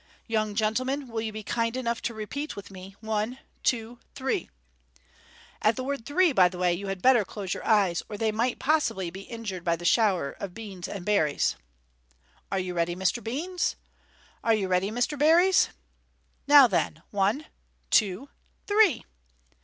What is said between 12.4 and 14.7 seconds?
Are you ready, Mr. Beans? Are you